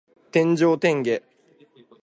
[0.31, 1.21] 天上天下